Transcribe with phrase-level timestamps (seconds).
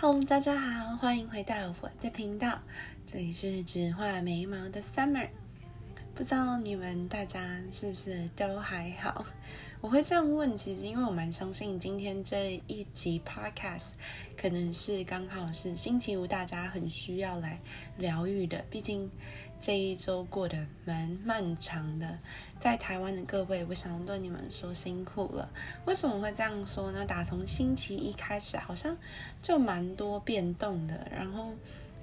[0.00, 2.60] 哈喽大家好，欢迎回到我的频道，
[3.04, 5.28] 这里是只画眉毛的 Summer。
[6.18, 7.40] 不知道你们大家
[7.70, 9.24] 是不是都还好？
[9.80, 13.90] 我会这样问，其实因为我蛮相信今天这一集 Podcast
[14.36, 17.60] 可能是刚好是星期五，大家很需要来
[17.98, 18.64] 疗愈的。
[18.68, 19.08] 毕竟
[19.60, 22.18] 这一周过得蛮漫长的，
[22.58, 25.48] 在台湾的各位，我想对你们说辛苦了。
[25.84, 27.04] 为什么会这样说呢？
[27.06, 28.96] 打从星期一开始，好像
[29.40, 31.52] 就蛮多变动的，然后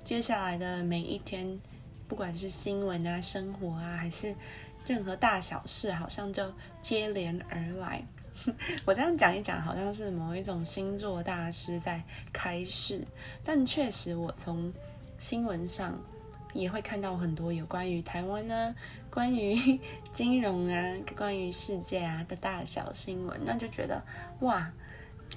[0.05, 1.59] 接下来的每一天。
[2.07, 4.35] 不管是新闻啊、生活啊，还是
[4.85, 8.03] 任何大小事，好像就接连而来。
[8.83, 13.05] 我这样讲一讲，好像是某一种星座大师在开示，
[13.43, 14.73] 但确实，我从
[15.17, 15.97] 新闻上
[16.53, 18.75] 也会看到很多有关于台湾呢、
[19.09, 19.79] 关于
[20.11, 24.03] 金融啊、关于世界啊的大小新闻，那就觉得
[24.41, 24.69] 哇，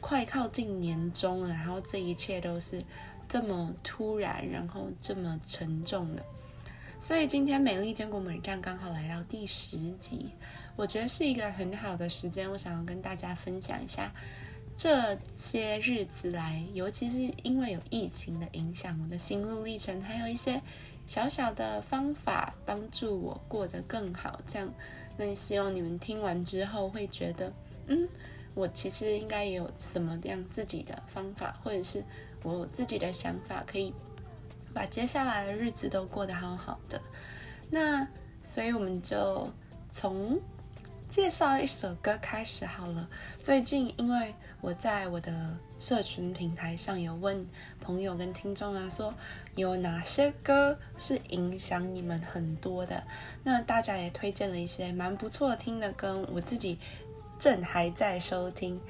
[0.00, 2.82] 快靠近年终了，然后这一切都是
[3.28, 6.24] 这么突然，然后这么沉重的。
[7.00, 10.30] 所以今天美丽坚果美站刚好来到第十集，
[10.74, 14.12] 我觉得是一个很好的时间，我想要跟大家分享一下
[14.76, 20.60] 这些日子来，尤其是因为有疫情的影响，我的心路历程，还有一些
[21.06, 24.38] 小小的方法帮助我过得更好。
[24.46, 24.68] 这样，
[25.16, 27.52] 那希望你们听完之后会觉得，
[27.86, 28.08] 嗯，
[28.54, 32.04] 我其实应该也有什么样自己的方法，或者是
[32.42, 33.94] 我自己的想法可以。
[34.78, 37.00] 把接下来的日子都过得好好的，
[37.68, 38.06] 那
[38.44, 39.52] 所以我们就
[39.90, 40.40] 从
[41.10, 43.08] 介绍一首歌开始好了。
[43.38, 45.32] 最近因为我在我的
[45.80, 47.44] 社群平台上有问
[47.80, 49.12] 朋友跟听众啊，说
[49.56, 53.02] 有哪些歌是影响你们很多的，
[53.42, 56.78] 那大家也推荐了一些蛮不错听的歌，我自己
[57.36, 58.80] 正还在收听，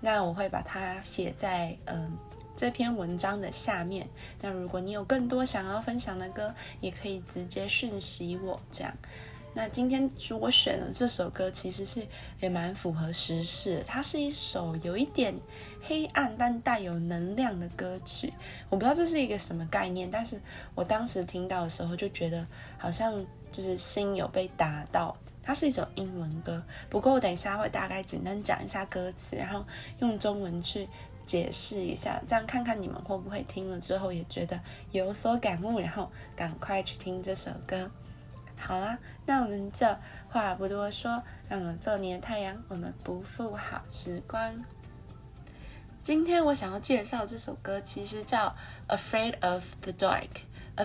[0.00, 2.18] 那我会把它写在嗯。
[2.56, 4.08] 这篇文章的下面，
[4.40, 8.58] 那如果你有更多想要分享的歌，也可以直接讯息我。
[8.72, 8.96] 这样，
[9.52, 12.06] 那今天我选的这首歌其实是
[12.40, 15.34] 也蛮符合时事，它是一首有一点
[15.82, 18.32] 黑暗但带有能量的歌曲。
[18.70, 20.40] 我不知道这是一个什么概念，但是
[20.74, 22.46] 我当时听到的时候就觉得
[22.78, 25.14] 好像就是心有被打到。
[25.42, 29.64] 它是一首英文歌，不过我等一下会大概简单讲一下歌词，然后
[30.00, 30.88] 用中文去。
[31.26, 34.58] 解释一下，这样看看你们会不会听了之后也觉得
[34.92, 37.90] 有所感悟，然后赶快去听这首歌。
[38.56, 39.86] 好啦，那我们就
[40.30, 44.64] 话不多说，让我做你的太阳，我们不负好时光。
[46.02, 48.54] 今天我想要介绍这首歌，其实叫
[48.96, 50.28] 《Afraid of the Dark》，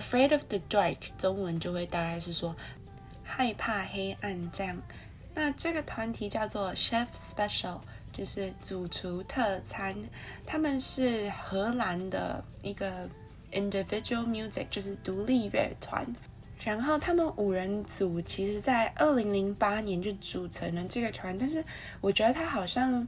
[0.00, 2.56] Afraid of the Dark》中文就会大概是说
[3.22, 4.76] 害怕黑暗这样。
[5.34, 7.80] 那这个团体叫做 Chef Special。
[8.12, 9.96] 就是主厨特餐，
[10.46, 13.08] 他们是荷兰的一个
[13.52, 16.06] individual music，就是独立乐团。
[16.64, 21.64] 然后他们五人组其实，在二零零八年就组成了这个团，但是
[22.00, 23.04] 我觉得他好像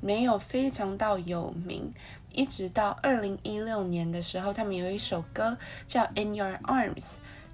[0.00, 1.92] 没有非常到有名，
[2.32, 6.94] 一直到二零一六年的时候，他们有一首歌叫《In Your Arms》，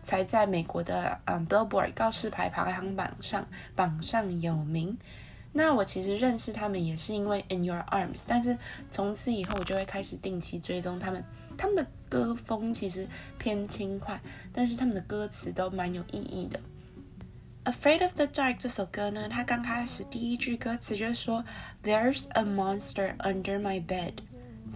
[0.05, 3.45] 才在美国的嗯 Billboard 告示牌排行榜上
[3.75, 4.97] 榜上有名。
[5.53, 8.57] 那我其实认识他们也是因为《In Your Arms》，但是
[8.91, 11.25] 从此以后我就会开始定期追踪他们。
[11.59, 13.07] 他们的歌风其实
[13.37, 14.19] 偏轻快，
[14.53, 16.61] 但是他们的歌词都蛮有意义的。
[17.71, 21.45] 《Afraid of the Dark》这首歌呢，它刚开始第一句歌词就是说
[21.83, 24.15] “There's a monster under my bed”。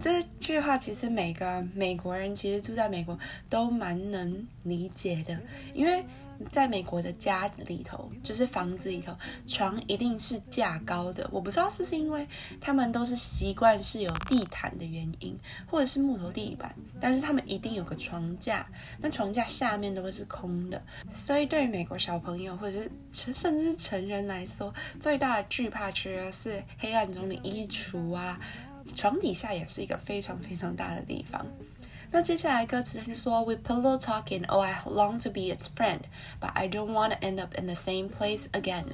[0.01, 3.17] 这句话其实每个美国人其实住在美国
[3.49, 5.39] 都蛮能理解的，
[5.73, 6.05] 因为。
[6.51, 9.13] 在美国的家里头，就是房子里头，
[9.47, 11.27] 床一定是架高的。
[11.31, 12.27] 我不知道是不是因为
[12.59, 18.65] 他们都是习惯是有地毯的原因，或者是木头地板，但是他们一定有个床架。
[18.99, 22.79] 那床架下面都会是空的，所以对于美国小朋友或者
[23.13, 28.39] 是甚至是成人来说，最大的惧怕其实是黑暗中的衣橱啊，
[28.95, 31.45] 床底下也是一个非常非常大的地方。
[32.15, 35.99] 那接下来歌词就说，We pillow talking, oh I long to be its friend,
[36.39, 38.85] but I don't want to end up in the same place again。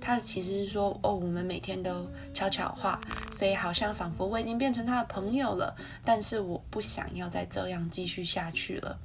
[0.00, 2.98] 他其实是说，哦，我们每天都悄悄话，
[3.30, 8.98] 所以好像仿佛我已经变成他的朋友了，但是我不想要再这样继续下去了。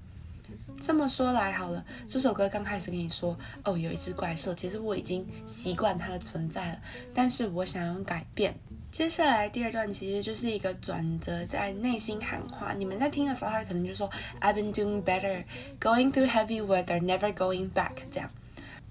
[0.79, 6.79] 这么说来好了，这首歌刚开始跟你说，哦，有一只怪兽，其实我已经习惯它的存在了，
[7.13, 8.55] 但是我想要改变。
[8.91, 12.73] 接下来第二段其实就是一个转折，在内心喊话。
[12.73, 14.09] 你们在听的时候，他可能就说
[14.39, 15.43] ：“I've been doing better,
[15.79, 18.29] going through heavy weather, never going back。”这样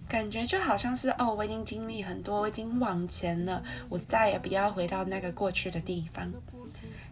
[0.08, 6.30] 感觉就好像是哦，我已经经历很多，我已经往前了，我再也不要回到那个过去的地方。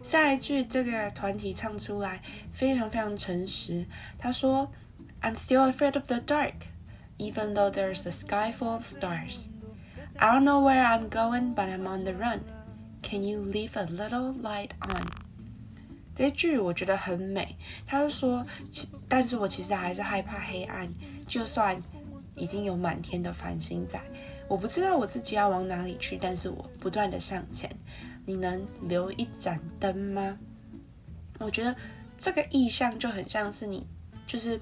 [0.05, 2.21] 下一句这个团体唱出来
[2.51, 3.83] 非常非常诚实，
[4.19, 4.71] 他说
[5.19, 6.53] ：“I'm still afraid of the dark,
[7.17, 9.47] even though there's a sky full of stars.
[10.17, 12.41] I don't know where I'm going, but I'm on the run.
[13.01, 15.07] Can you leave a little light on？”
[16.15, 17.57] 这句我觉得很美。
[17.87, 18.45] 他就说
[19.09, 20.87] ：“但是我其实还是害怕黑暗，
[21.27, 21.79] 就算
[22.35, 23.99] 已经有满天的繁星在。”
[24.47, 27.67] 我不知道我自己要往哪里去，但是我不断的向前。
[28.25, 30.37] 你能留一盏灯吗？
[31.39, 31.75] 我觉得
[32.17, 33.85] 这个意象就很像是你，
[34.25, 34.59] 就是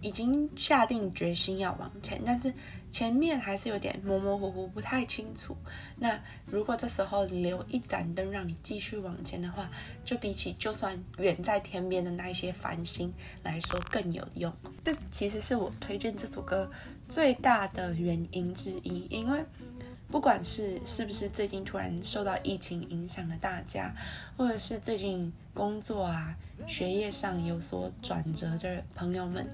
[0.00, 2.52] 已经下定决心要往前，但是。
[2.90, 5.54] 前面还是有点模模糊糊，不太清楚。
[5.96, 9.70] 那如果这时候留一盏灯，让你继续往前的话，
[10.06, 13.12] 就比起就算远在天边的那一些繁星
[13.42, 14.50] 来说更有用。
[14.82, 16.70] 这其实是我推荐这首歌
[17.06, 19.44] 最大的原因之一，因为
[20.10, 23.94] 不管是是不是最近突然受到疫情影响的大家，
[24.36, 26.34] 或者是最近工作啊、
[26.66, 29.46] 学业上有所转折的朋友们，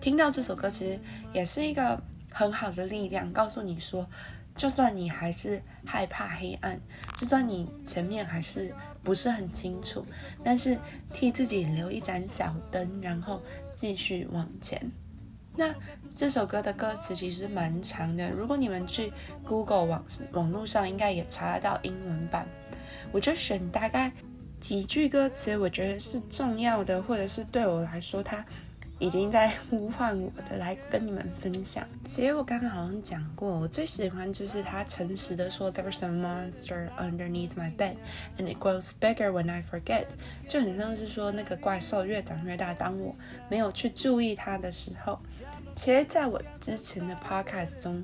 [0.00, 0.98] 听到这首歌其实
[1.32, 2.00] 也是一个。
[2.36, 4.04] 很好的力量告诉你说，
[4.56, 6.80] 就算你还是害怕黑暗，
[7.16, 8.74] 就算你前面还是
[9.04, 10.04] 不是很清楚，
[10.42, 10.76] 但是
[11.12, 13.40] 替自己留一盏小灯，然后
[13.72, 14.82] 继续往前。
[15.56, 15.74] 那
[16.14, 19.12] 这首歌的歌词其实蛮长的，如果你们去
[19.44, 22.46] Google 网网络上应该也查得到英文版。
[23.12, 24.10] 我就选大概
[24.60, 28.44] 几句歌词，我觉得是重要的，或者是对我来说它。
[29.04, 31.86] 已经在呼唤我的来跟你们分享。
[32.06, 37.96] 其实我刚刚好像讲过，我最喜欢就是他诚实的说，There's a monster underneath my bed,
[38.38, 40.06] and it grows bigger when I forget。
[40.48, 43.14] 就很像是说那个怪兽越长越大，当我
[43.50, 45.18] 没有去注意它的时候。
[45.76, 48.02] 其实在我之前的 podcast 中，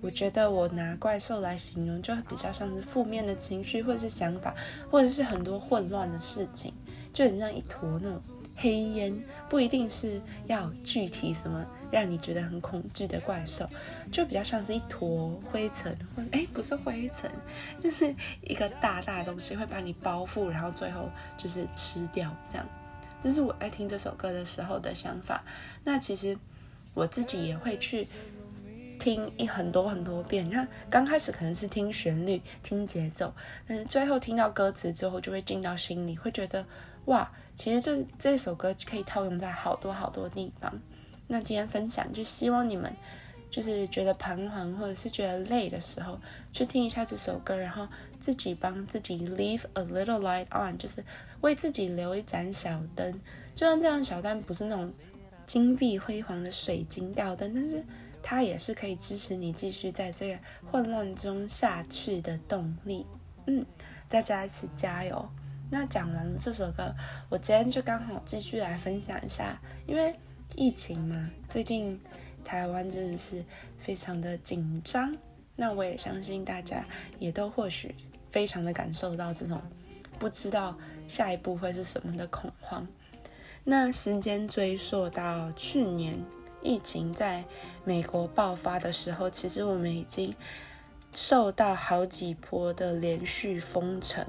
[0.00, 4.52] 我觉得我拿怪兽来形容，就比较像是负面的情绪，或者是想法，
[4.90, 6.74] 或者是很多混乱的事情，
[7.12, 8.20] 就很像一坨那种。
[8.62, 9.18] 黑烟
[9.48, 13.66] 不一定是要具体什么让你觉得很恐惧的怪兽，
[14.12, 17.30] 就比较像是一坨灰尘，或哎不是灰尘，
[17.82, 21.08] 就是一个大大的东西会把你包覆，然后最后
[21.38, 22.68] 就是吃掉这样。
[23.22, 25.42] 这是我在听这首歌的时候的想法。
[25.82, 26.36] 那其实
[26.92, 28.06] 我自己也会去
[28.98, 30.48] 听一很多很多遍。
[30.50, 33.32] 那刚开始可能是听旋律、听节奏，
[33.66, 36.66] 但是最后听到歌词之后，就会进到心里，会觉得
[37.06, 37.30] 哇。
[37.60, 40.72] 其实这这首歌可以套用在好多好多地方。
[41.26, 42.90] 那今天分享就希望你们
[43.50, 46.18] 就是觉得彷徨或者是觉得累的时候，
[46.52, 47.86] 去听一下这首歌，然后
[48.18, 51.04] 自己帮自己 leave a little light on，就是
[51.42, 53.12] 为自己留一盏小灯。
[53.54, 54.90] 就算这样小灯不是那种
[55.44, 57.84] 金碧辉煌的水晶吊灯，但是
[58.22, 60.38] 它也是可以支持你继续在这个
[60.70, 63.04] 混乱中下去的动力。
[63.46, 63.66] 嗯，
[64.08, 65.28] 大家一起加油！
[65.70, 66.92] 那讲完了这首歌，
[67.28, 69.56] 我今天就刚好继续来分享一下，
[69.86, 70.12] 因为
[70.56, 71.98] 疫情嘛，最近
[72.44, 73.44] 台湾真的是
[73.78, 75.16] 非常的紧张。
[75.54, 76.84] 那我也相信大家
[77.20, 77.94] 也都或许
[78.30, 79.60] 非常的感受到这种
[80.18, 80.76] 不知道
[81.06, 82.86] 下一步会是什么的恐慌。
[83.62, 86.18] 那时间追溯到去年
[86.62, 87.44] 疫情在
[87.84, 90.34] 美国爆发的时候，其实我们已经
[91.14, 94.26] 受到好几波的连续封城。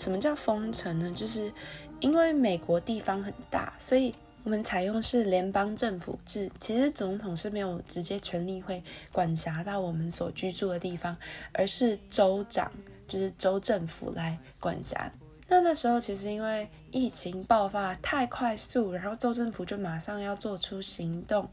[0.00, 1.12] 什么叫封城呢？
[1.14, 1.52] 就是
[2.00, 4.14] 因为美国地方很大，所以
[4.44, 6.50] 我们采用是联邦政府制。
[6.58, 11.14] 其实总统是没有直接权力会管辖到我们所居住的地方，
[11.52, 12.72] 而是州长，
[13.06, 15.12] 就是州政府来管辖。
[15.46, 21.46] 那那时候其实因为疫情爆发太快速，然后州政府就马上要做出行动，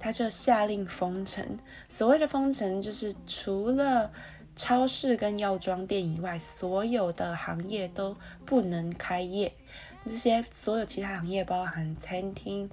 [0.00, 1.46] 他就下令封城。
[1.88, 4.10] 所谓的封城，就是除了
[4.54, 9.52] 超市跟药妆店以外，所有的行业都不能开业。
[10.04, 12.68] 这些所有其他行业，包含餐厅、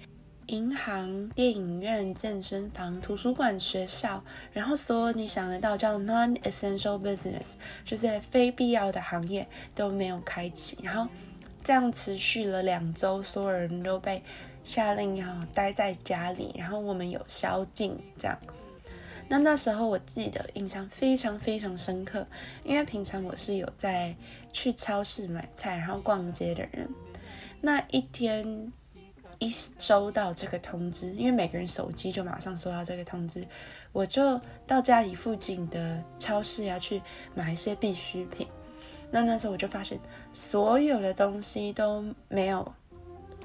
[0.47, 7.53] 银行、电影院、健身房、图书馆、学校，然后所有你想得到叫 non-essential business，
[7.85, 10.77] 就是非必要的行业都没有开启。
[10.83, 11.09] 然后
[11.63, 14.23] 这样持续了两周，所有人都被
[14.63, 18.37] 下令要待在家里，然后我们有宵禁这样。
[19.31, 22.25] 那那时候我记得印象非常非常深刻，
[22.63, 24.15] 因为平常我是有在
[24.51, 26.89] 去超市买菜，然后逛街的人。
[27.61, 28.73] 那一天
[29.37, 33.45] 一收到这个通知，因为每个人手机就马上收到这个通知，
[33.91, 36.99] 我就到家里附近的超市要去
[37.35, 38.47] 买一些必需品。
[39.11, 39.99] 那那时候我就发现
[40.33, 42.73] 所有的东西都没有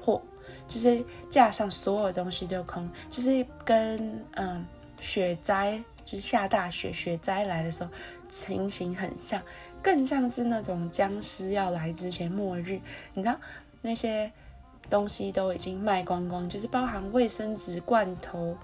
[0.03, 0.19] 货，
[0.67, 4.65] 就是架上所有东西都空，就是跟嗯。
[5.05, 7.89] 雪灾就是下大雪，雪灾来的时候
[8.27, 9.39] 情形很像，
[9.83, 12.81] 更像是那种僵尸要来之前末日，
[13.13, 13.39] 你知道
[13.83, 14.31] 那些
[14.89, 18.57] 东西都已经卖光光，就是包含卫生纸、罐头，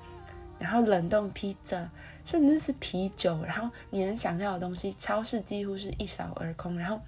[0.58, 1.88] 然后冷冻披萨，
[2.26, 6.76] 甚至是啤酒，然后你能想到的东西，超市几乎是一扫而空。
[6.76, 7.00] 然后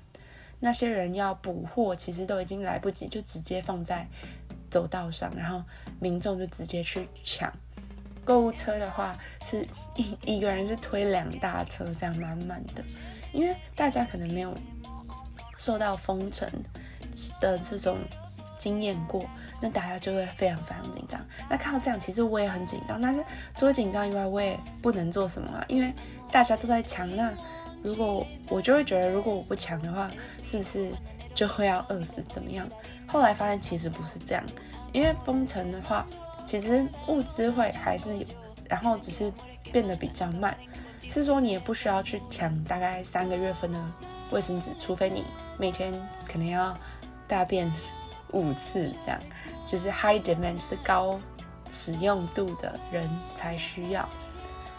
[0.59, 4.07] 那些人要补货，其实都已经来不及，就直接放在
[4.69, 5.63] 走道上，然后
[5.99, 7.51] 民众就直接去抢。
[8.25, 9.65] 购物车的话，是
[9.95, 12.83] 一一个人是推两大车，这样满满的。
[13.31, 14.53] 因为大家可能没有
[15.57, 16.47] 受到封城
[17.39, 17.97] 的这种
[18.59, 19.25] 经验过，
[19.59, 21.19] 那大家就会非常非常紧张。
[21.49, 23.01] 那看到这样，其实我也很紧张。
[23.01, 23.23] 但是
[23.55, 25.93] 除了紧张以外，我也不能做什么啊，因为
[26.31, 27.09] 大家都在抢。
[27.15, 27.33] 那
[27.83, 30.09] 如果我就会觉得，如果我不抢的话，
[30.43, 30.91] 是不是
[31.33, 32.21] 就会要饿死？
[32.33, 32.67] 怎么样？
[33.07, 34.43] 后来发现其实不是这样，
[34.91, 36.05] 因为封城的话，
[36.45, 38.25] 其实物资会还是有，
[38.69, 39.31] 然后只是
[39.71, 40.55] 变得比较慢。
[41.09, 43.79] 是说你也不需要去抢大概三个月份的
[44.31, 45.23] 卫生纸，除非你
[45.57, 45.93] 每天
[46.25, 46.77] 可能要
[47.27, 47.71] 大便
[48.31, 49.19] 五次这样，
[49.65, 51.19] 就是 high demand 是高
[51.69, 54.07] 使用度的人才需要。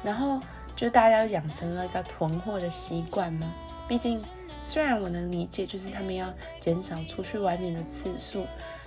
[0.03, 0.41] 然后
[0.75, 3.53] 就大家养成了一个囤货的习惯嘛。
[3.87, 4.23] 毕竟
[4.67, 8.47] 虽然我能理解，就是他们要减少出去外面的次数，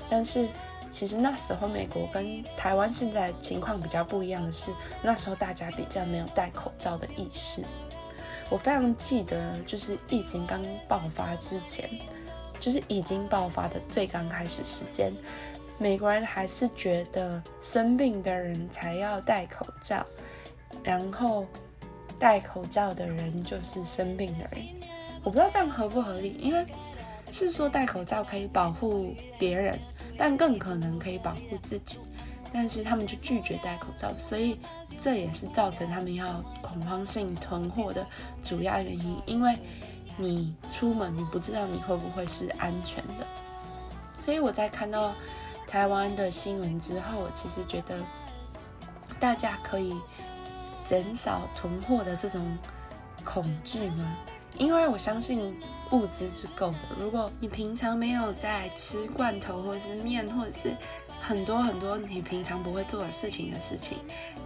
[0.10, 0.48] 但是。
[0.90, 7.64] 其实那时候美国跟台湾现在情况比较不一样的是，那时候大家比较没有戴口罩的意识。
[8.50, 11.90] 我非常记得，就是疫情刚爆发之前，
[12.60, 15.14] 就是已经爆发的最刚开始时间，
[15.78, 20.06] 美国人还是觉得生病的人才要戴口罩，
[20.82, 21.46] 然后
[22.18, 24.66] 戴口罩的人就是生病的人。
[25.24, 26.66] 我不知道这样合不合理，因为
[27.30, 29.78] 是说戴口罩可以保护别人。
[30.18, 32.00] 但更可能可以保护自己，
[32.52, 34.60] 但是他们就拒绝戴口罩，所以
[35.00, 38.06] 这也是造成他们要恐慌性囤货的
[38.44, 39.22] 主要原因。
[39.26, 39.58] 因为
[40.18, 43.28] 你出门，你不知道你会不会是安全的。
[44.18, 45.14] 所以我在看到
[45.68, 48.00] 台湾的新闻之后，我其实觉得
[49.20, 49.96] 大家可以
[50.84, 52.58] 减少囤货的这种
[53.24, 54.18] 恐惧吗？
[54.58, 55.56] 因为我相信。
[55.92, 56.80] 物资是够的。
[57.00, 60.76] 如果你平常没有在吃罐头，或是面，或者是
[61.22, 63.98] 很多很多你平常不会做的事情的事情，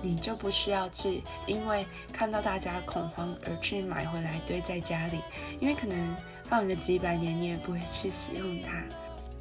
[0.03, 5.19] 你就不需要去因为看到大家恐慌而去买回来堆在家里，
[5.59, 5.97] 因为可能
[6.43, 8.83] 放个几百年你也不会去使用它。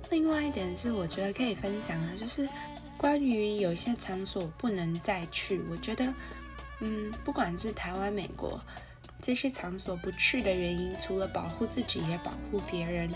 [0.08, 2.48] 另外一点是，我觉得可以分享的，就是
[2.96, 5.62] 关于有些场所不能再去。
[5.70, 6.14] 我觉得，
[6.80, 8.58] 嗯，不管是台湾、美国。
[9.20, 13.10] 这些场所不去的原因，除了保护自己，也保护别人。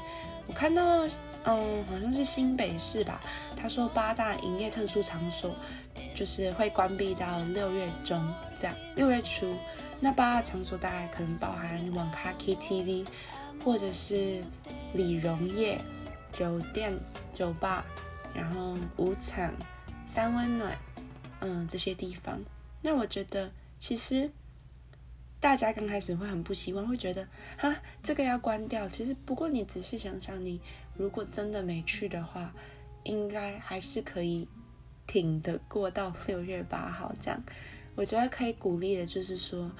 [0.46, 1.06] 我看到，
[1.44, 3.20] 嗯，好像是新北市吧，
[3.56, 5.54] 他说八大营业特殊场所
[6.14, 8.22] 就是会关闭到六月中，
[8.58, 9.54] 这样六月初。
[10.00, 13.06] 那八大场所大概可能包含网咖、KTV，
[13.64, 14.42] 或者是
[14.92, 15.80] 理容业、
[16.30, 16.92] 酒店、
[17.32, 17.84] 酒吧，
[18.34, 19.50] 然后舞场、
[20.06, 20.76] 三温暖，
[21.40, 22.38] 嗯，这些地方。
[22.82, 24.30] 那我觉得其实。
[25.44, 28.88] 大家刚开始会很不习惯，会觉得哈这个要关掉。
[28.88, 30.58] 其实不过你仔细想想，你
[30.96, 32.50] 如果真的没去的话，
[33.02, 34.48] 应该还是可以
[35.06, 37.38] 挺得过到六月八号这样。
[37.94, 39.70] 我觉得可以鼓励的就是说，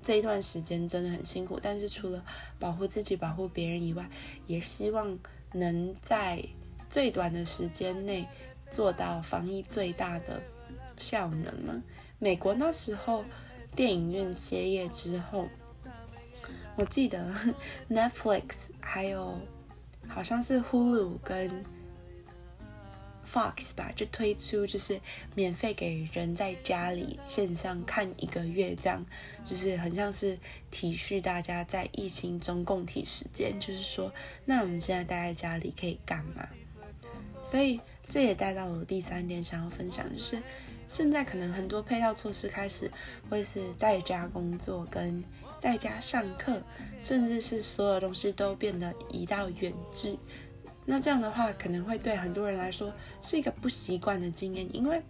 [0.00, 2.24] 这一段时间真的很辛苦，但是除了
[2.60, 4.08] 保护自己、保护别人以外，
[4.46, 5.18] 也希望
[5.52, 6.40] 能在
[6.88, 8.24] 最短的时间内
[8.70, 10.40] 做到防疫最大的
[10.96, 11.82] 效能嘛。
[12.20, 13.24] 美国那时候。
[13.78, 15.48] 电影院歇业之后，
[16.74, 17.32] 我记得
[17.88, 19.38] Netflix 还有
[20.08, 21.64] 好像是 Hulu 跟
[23.24, 25.00] Fox 吧，就推出就是
[25.36, 29.06] 免费给人在家里线上看一个月，这样
[29.44, 30.36] 就是很像是
[30.72, 34.12] 体恤大家在疫情中共体时间，就是说
[34.44, 36.48] 那我们现在待在家里可以干嘛？
[37.44, 40.42] 所以这也带到了第三点想要分享，就是。
[40.88, 42.90] 现在可能很多配套措施开始
[43.28, 45.22] 会是在家工作跟
[45.60, 46.62] 在家上课，
[47.02, 50.18] 甚至是所有东西都变得移到远距。
[50.86, 52.90] 那这样的话，可能会对很多人来说
[53.20, 55.02] 是一个不习惯的经验，因为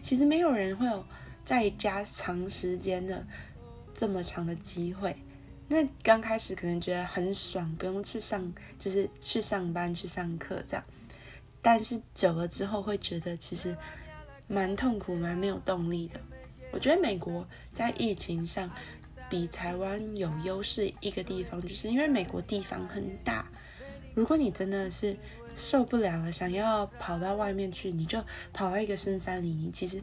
[0.00, 1.04] 其实没有人会有
[1.44, 3.22] 在家长时间的
[3.92, 5.14] 这么长的机会。
[5.68, 10.84] 那刚开始可能觉得很爽，不用去上，就是去上班去上课这样，
[11.60, 13.76] 但是久了之后会觉得其实。
[14.48, 16.20] 蛮痛苦，蛮没有动力的。
[16.72, 18.70] 我觉得美国在疫情上
[19.28, 23.46] 比台湾有优势一个地方，就是因为美国地方很大。
[24.14, 25.16] 如果你真的是
[25.54, 28.22] 受不了了，想要跑到外面去，你就
[28.52, 30.02] 跑到一个深山里，你其实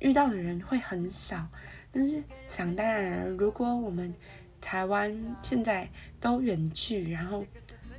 [0.00, 1.48] 遇到的人会很少。
[1.90, 4.14] 但是想当然，如果我们
[4.60, 5.88] 台湾现在
[6.20, 7.44] 都远距，然后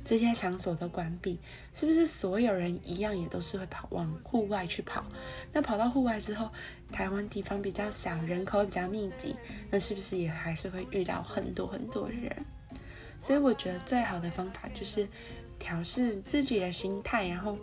[0.04, 1.38] 这些场所都关闭，
[1.74, 5.04] 是不是所有人一样也都是会跑往户外去跑？
[5.52, 6.50] 那跑到户外之后，
[6.90, 9.36] 台湾地方比较小，人口比较密集，
[9.70, 12.44] 那是不是也还是会遇到很多很多人？
[13.18, 15.06] 所以我觉得最好的方法就是
[15.58, 17.56] 调试自己的心态，然后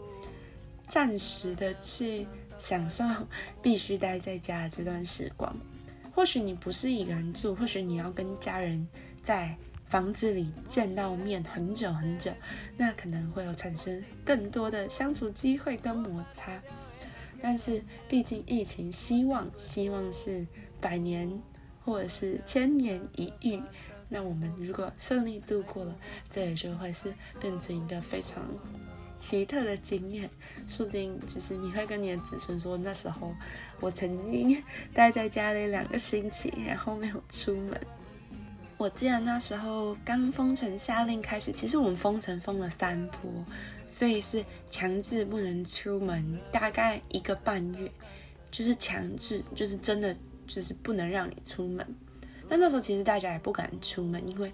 [0.88, 2.27] 暂时的去
[2.60, 3.03] 享受
[3.62, 5.53] 必须待在家的这段时光。
[6.13, 8.88] 或许你不是一个人住，或许你要跟家人
[9.24, 9.56] 在
[9.88, 12.32] 房子里见到面很久很久，
[12.75, 16.62] 那可能会有产生更多的相处机会跟摩擦。
[17.41, 20.46] 但是毕竟疫情，希望希望是
[20.82, 21.41] 百年
[21.86, 23.62] 或者是千年一遇。
[24.10, 25.96] 那我们如果顺利度过了，
[26.29, 28.44] 这也就会是变成一个非常。
[29.17, 30.29] 奇特的经验，
[30.67, 33.34] 说不定只是你会跟你的子孙说，那时候
[33.79, 34.63] 我曾经
[34.94, 37.82] 待在家里两个星期，然后没有出门。
[38.77, 43.19] 我记得那时候刚封城下令开始，其实我们封城封了三波，
[43.88, 47.91] 所以是强制不能出门，大概一个半月，
[48.51, 50.15] 就是强制，就是真的
[50.46, 51.86] 就是不能让你出门。
[52.48, 54.53] 那那时候其实大家也不敢出门，因为。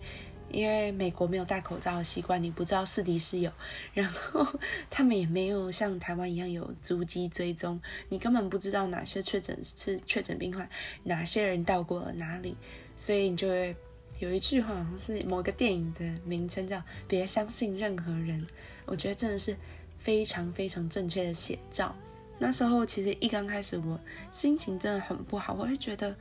[0.51, 3.51] 因为美国没有戴口罩的习惯，你不知道是敌是友，
[3.91, 4.45] 然后
[4.87, 10.69] 他们也没有像台湾一样有足迹追踪，你根本不知道哪些确诊是确诊病患，
[11.01, 12.55] 哪些人到过了哪里，
[12.95, 13.75] 所以你就会
[14.19, 18.45] 有一句话，好像是某个电影的名称叫“别相信任何人”，
[18.85, 19.55] 我觉得真的是
[19.97, 21.95] 非常非常正确的写照。
[22.39, 23.99] 那时候其实一刚开始，我
[24.31, 26.15] 心情真的很不好，我会觉得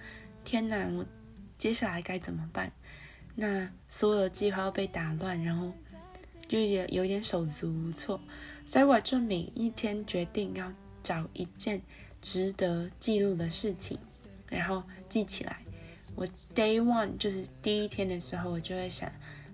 [0.44, 1.04] 天哪，我
[1.56, 2.72] 接下来该怎么办？
[3.34, 5.72] 那所有的计划都被打乱，然后
[6.48, 8.20] 就也有点手足无措，
[8.66, 10.72] 所以我就每一天决定要
[11.02, 11.80] 找一件
[12.20, 13.98] 值得记录的事情，
[14.48, 15.62] 然后记起来。
[16.14, 19.10] 我 day one 就是第一天的时候，我就会想，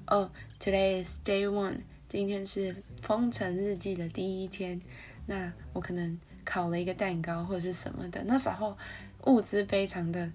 [0.07, 0.31] 哦
[0.61, 1.79] ，today is day one，
[2.09, 4.81] 今天是封城日记的第一天。
[5.27, 8.77] 那我可能烤了一个蛋糕或者是什么的，那时候
[9.25, 10.31] 物资非常的。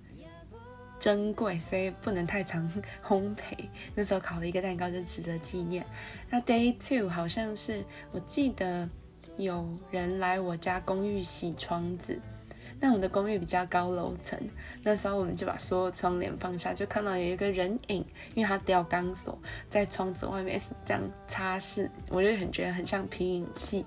[1.00, 2.66] 珍贵，所以不能太常
[3.06, 3.68] 烘焙。
[3.94, 5.86] 那时候烤了一个蛋糕就值得纪念。
[6.30, 8.90] 那 day two 好像是我记得
[9.36, 12.18] 有人来我家公寓洗窗子。
[12.84, 14.38] 那我的公寓比较高楼层，
[14.84, 23.86] 那时候我们就把所有窗帘放下，就看到有一个人影，因为他吊钢索在窗子外面 这样擦拭，我就很觉得很像皮影戏。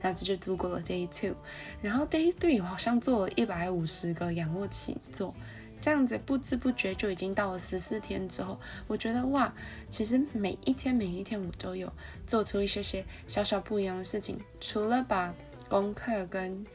[0.00, 1.36] 那这就度过了 day two。
[1.80, 5.32] 然后 day three 我好像做了一百五十个仰卧起坐。
[5.80, 8.58] 这样子不知不觉就已经到了十四天之后，
[8.88, 9.54] 我觉得哇，
[9.88, 11.92] 其实每一天每一天我都有
[12.26, 15.32] 做出一些些小小不一样的事情，除了把
[15.68, 16.66] 功课跟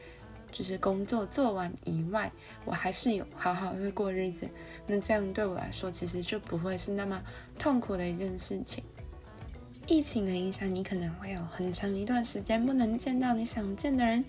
[0.52, 2.30] 就是工作做完以外，
[2.64, 4.48] 我还是有好好的过日子。
[4.86, 7.20] 那这样对我来说，其实就不会是那么
[7.58, 8.84] 痛苦的一件事情。
[9.88, 14.24] 疫情的影响，你可能会有很长一段时间不能见到你想见的人。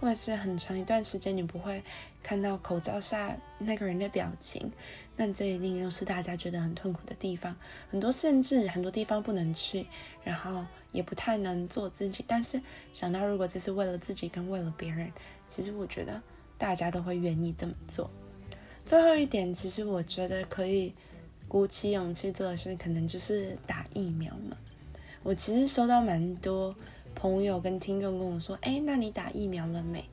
[0.00, 1.82] 或者是很长一段时间你不会
[2.22, 4.70] 看到口罩下那个人的表情，
[5.18, 7.54] 那这一定又是大家觉得很痛苦的地方。
[7.90, 9.86] 很多甚至很多地方不能去，
[10.24, 12.24] 然后也不太能做自己。
[12.26, 12.58] 但是
[12.94, 15.12] 想到如果这是为了自己跟为了别人，
[15.46, 16.22] 其实我觉得
[16.56, 18.10] 大家都会愿意这么做。
[18.86, 20.94] 最后一点，其实我觉得可以
[21.46, 24.56] 鼓起勇气做的事，可能就是打疫苗嘛。
[25.22, 26.74] 我其实收到蛮多。
[27.14, 30.04] 朋友跟听众跟我说：“哎，那你打疫苗了没？”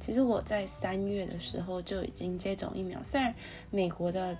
[0.00, 2.98] 其实我在三月的时候就已经接种疫苗。
[3.02, 3.34] 虽然
[3.70, 4.34] 美国的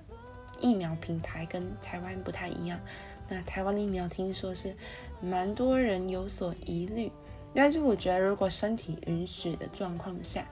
[0.64, 2.80] 疫苗品牌跟台湾不太一样，
[3.28, 4.74] 那台湾的疫苗听说是
[5.20, 7.12] 蛮多人有所疑虑，
[7.54, 10.46] 但是我觉得如果身体允许的状况下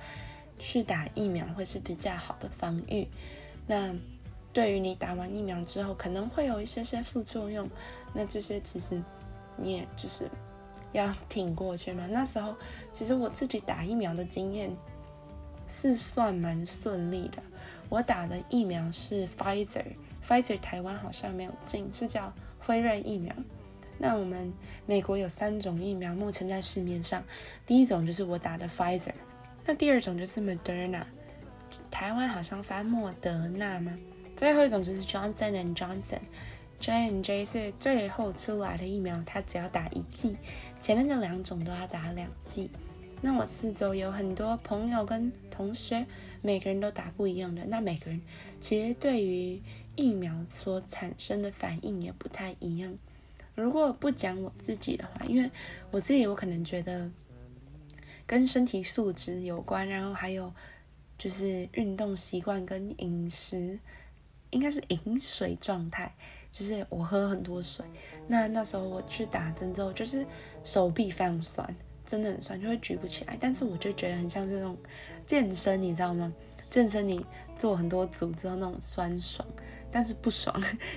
[0.58, 3.08] 去打疫苗会是比较好的防御。
[3.66, 3.94] 那
[4.52, 7.66] 对于你打完疫苗之后可能会有一些些副作用，
[8.12, 9.02] 那这些其实
[9.56, 10.28] 你也就是。
[10.92, 12.06] 要挺过去嘛？
[12.06, 12.54] 那时候
[12.92, 14.70] 其实我自己打疫苗的经验
[15.72, 17.42] 是算蛮顺利的。
[17.88, 23.34] 我打的疫苗是 Pfizer，Pfizer 台湾好像没有进，是叫辉瑞疫苗。
[23.98, 24.52] 那我们
[24.84, 27.24] 美国有三种疫苗目前在市面上，
[27.66, 29.14] 第一种就是我打的 Pfizer，
[29.64, 31.04] 那第二种就是 Moderna，
[31.90, 33.96] 台湾好像翻莫德纳吗？
[34.36, 36.20] 最后一种就是 Johnson and Johnson。
[36.80, 40.36] J N J 是最后出来的疫苗，它只要打一剂，
[40.80, 42.68] 前面的两种都要打两剂。
[43.24, 46.04] 那我四周有很多朋友跟同学，
[46.42, 48.20] 每个人都打不一样的，那每个人
[48.60, 49.62] 其实对于
[49.94, 52.98] 疫苗所产生的反应也不太一样。
[53.54, 55.48] 如果不讲我自己的话，因为
[55.92, 57.08] 我自己我可能觉得
[58.26, 60.52] 跟身体素质有关，然后还有
[61.16, 63.78] 就是运动习惯跟饮食，
[64.50, 66.12] 应该是饮水状态。
[66.50, 67.82] 就是我喝很多水。
[68.26, 70.26] 那那时候我去打针之后，就是
[70.62, 71.74] 手臂非常酸，
[72.06, 73.36] 真的很酸，就会举不起来。
[73.40, 74.76] 但是我就觉得很像这种
[75.26, 76.32] 健身，你知道吗？
[76.70, 77.24] 健身你
[77.58, 79.46] 做很多组之后那种酸爽，
[79.90, 80.54] 但是不爽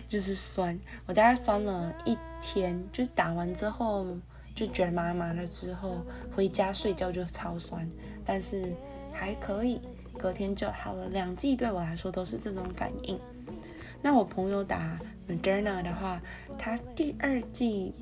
[0.08, 0.80] 就是酸。
[1.06, 4.06] 我大概酸了一天，就是打完之后
[4.54, 5.98] 就觉得麻麻了，之后
[6.36, 7.90] 回家睡觉就超酸，
[8.26, 8.74] 但是
[9.12, 9.82] 还可以。
[10.18, 13.20] 隔天就好了，两剂对我来说都是这种反应。
[14.02, 16.22] 那我朋友打 Moderna 的话，
[16.58, 17.94] 他第二剂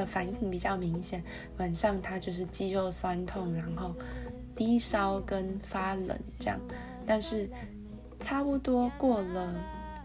[0.00, 1.22] 的反应比较明显，
[1.58, 3.94] 晚上他就是肌肉酸痛，然后
[4.56, 6.60] 低烧跟发冷这样。
[7.06, 7.48] 但是
[8.20, 9.54] 差不多过了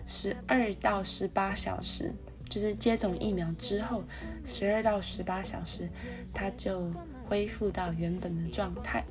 [0.05, 2.13] 十二到十八小时，
[2.49, 4.03] 就是接种疫苗之后
[4.45, 5.89] 十二到十八小时，
[6.33, 6.91] 他就
[7.27, 9.03] 恢复到原本的状态。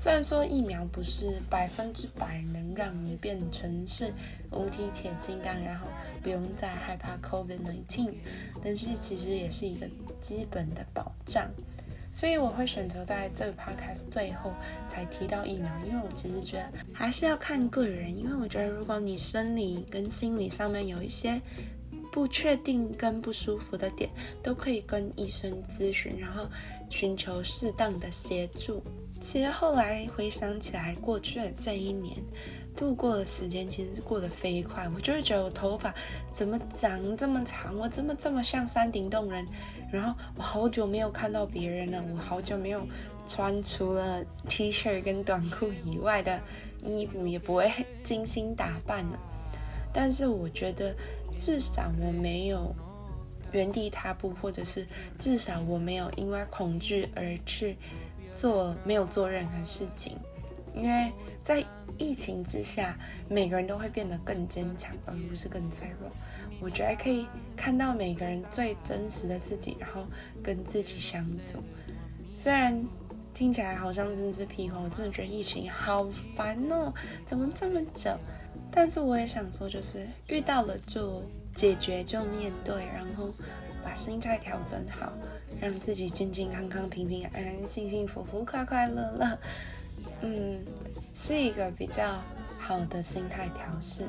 [0.00, 4.14] 虽然说疫苗不是百分之百能让你变成是
[4.52, 5.88] 无敌铁金刚，然后
[6.22, 8.14] 不用再害怕 COVID-19，
[8.62, 9.88] 但是其实也是一个
[10.20, 11.50] 基本的保障。
[12.12, 14.52] 所以我会选择在这个 podcast 最后
[14.88, 21.40] 才提到疫苗，因为我其实觉得还是要看个人，因为我觉得如果你生理跟心理上面有一些
[22.12, 24.08] 不确定跟不舒服的点，
[24.44, 26.48] 都可以跟医生咨询，然后
[26.88, 28.80] 寻求适当的协助。
[29.20, 32.16] 其实后来回想起来，过去的这一年
[32.76, 34.88] 度过的时间其实过得飞快。
[34.94, 35.92] 我就会觉得我头发
[36.32, 39.44] 怎么长这么长，我怎么这么像山顶洞人？
[39.90, 42.86] 然后我好久没有看到别人了，我好久没有
[43.26, 46.40] 穿除了 T 恤跟短裤以外的
[46.84, 47.70] 衣服，也不会
[48.04, 49.18] 精心打扮了。
[49.92, 50.94] 但是我觉得
[51.40, 52.72] 至少我没有
[53.50, 54.86] 原地踏步，或者是
[55.18, 57.76] 至少我没有因为恐惧而去。
[58.32, 60.16] 做没有做任何事情，
[60.74, 61.12] 因为
[61.44, 61.64] 在
[61.96, 62.96] 疫情之下，
[63.28, 66.10] 每个人都会变得更坚强，而不是更脆弱。
[66.60, 70.04] 我觉得可以看到每个人最真实的自己，然后
[70.42, 71.62] 跟自己相处。
[72.36, 72.84] 虽然
[73.32, 76.92] 听起来好像真的是屁话，我真的觉得疫情好烦哦，
[77.26, 78.10] 怎么这么久？
[78.70, 81.22] 但是我也想说，就是遇到了就
[81.54, 83.32] 解决，就面对，然后
[83.84, 85.12] 把心态调整好。
[85.60, 89.38] 让自己健健康康、平平安安、幸幸福福、快快乐乐，
[90.22, 90.64] 嗯，
[91.14, 92.20] 是一个比较
[92.58, 94.02] 好的心态调试。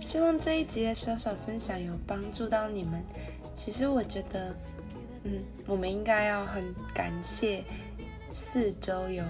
[0.00, 3.02] 希望这一集的小小分享有帮助到你们。
[3.54, 4.54] 其实我觉得，
[5.24, 7.64] 嗯，我们应该要很感谢
[8.32, 9.24] 四周有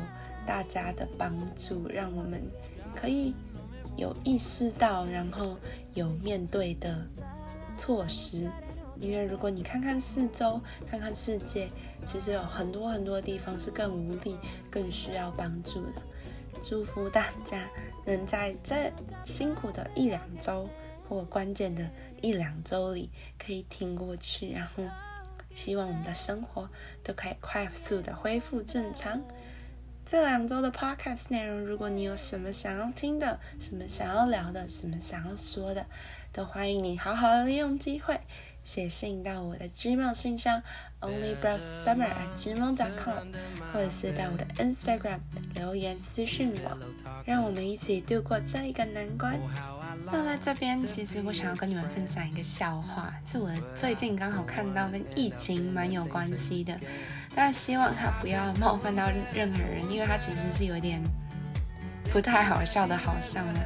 [0.47, 2.43] 大家的帮助，让我们
[2.95, 3.35] 可以
[3.97, 5.57] 有意识到，然后
[5.95, 7.07] 有面对的
[7.79, 8.51] 措施。
[9.01, 11.69] 因为如果你看看四周，看看世界，
[12.07, 14.37] 其实有很多很多地方是更无力、
[14.71, 16.03] 更需要帮助的。
[16.63, 17.69] 祝福大家
[18.05, 18.93] 能在这
[19.25, 20.69] 辛苦的一两周
[21.09, 21.89] 或关键的
[22.21, 24.83] 一两周里可以挺过去，然后
[25.55, 26.69] 希望我们的生活
[27.05, 29.23] 都可以快速的恢复正常。
[30.05, 35.85] 这两周的 podcast 内容，如果你有什么想要听的、什么想要聊的、什么想要说的，
[36.33, 38.19] 都欢迎你好好利用机会。
[38.69, 40.63] 写信到我的 Gmail 信箱
[41.01, 43.33] onlybrowsesummer@gmail.com，
[43.73, 45.21] 或者是到我的 Instagram
[45.55, 46.77] 留言私讯我，
[47.25, 49.41] 让我们一起度过这一个难关。
[50.13, 56.79] 那在这边，其实我想要跟你们分享一个笑话，是我最近刚好看到跟疫情蛮有关系的，
[57.35, 61.03] 但希望它不要冒犯到任何人，因为它其实是有点。
[62.13, 63.61] 不太好笑的好笑呢，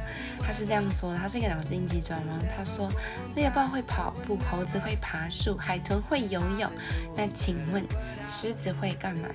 [0.45, 2.39] 他是这样说的，他是一个脑筋急转弯。
[2.55, 2.89] 他说，
[3.35, 6.69] 猎豹会跑步，猴子会爬树，海豚会游泳。
[7.15, 7.83] 那请问，
[8.27, 9.27] 狮子会干嘛？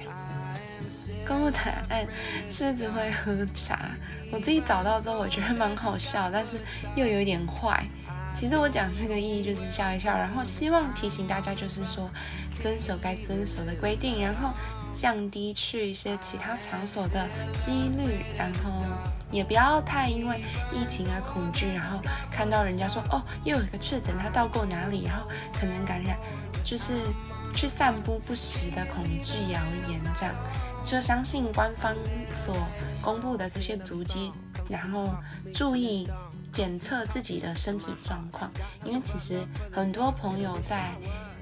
[1.27, 2.07] 公布答案，
[2.49, 3.90] 狮子会喝茶。
[4.31, 6.57] 我自己找到之后，我觉得蛮好笑，但是
[6.94, 7.87] 又有点坏。
[8.35, 12.09] 其实我讲这个意义就是笑一笑，然后希望提醒大家，就是说
[12.61, 14.53] 遵守该遵守的规定，然后
[14.92, 17.27] 降低去一些其他场所的
[17.61, 18.70] 几率，然后
[19.31, 20.40] 也不要太因为
[20.72, 26.18] 疫情啊恐惧，然后看到人家说哦又有一个确诊，他到过哪里，然后可能感染，
[26.64, 26.92] 就是
[27.55, 30.35] 去散布不实的恐惧谣言，这样
[30.85, 31.94] 就相信官方
[32.35, 32.57] 所
[33.03, 34.33] 公布的这些足迹，
[34.68, 35.14] 然后
[35.55, 36.09] 注意。
[36.51, 38.51] 检测自己的身体状况，
[38.83, 40.94] 因为其实很多朋友在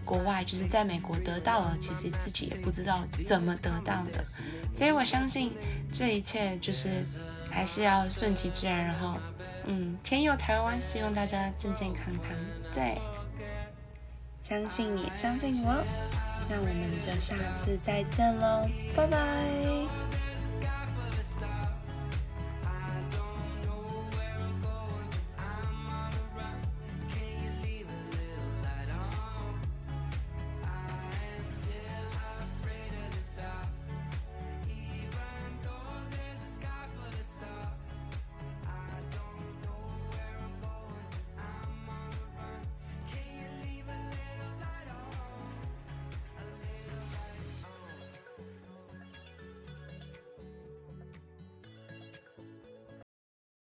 [0.06, 4.24] 国外，就是在美国得到了，其实自己也不知道怎么得到的，
[4.72, 5.52] 所以我相信
[5.92, 7.04] 这一切就是
[7.50, 9.18] 还是要顺其自然，然后，
[9.66, 12.32] 嗯，天佑台湾，希望大家健健康康，
[12.72, 12.98] 对，
[14.42, 15.84] 相信你，相信我，
[16.48, 20.25] 那我们就下次再见喽，拜拜。